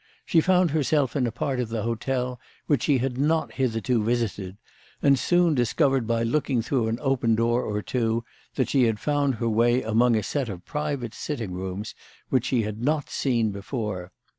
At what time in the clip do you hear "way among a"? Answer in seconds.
9.47-10.23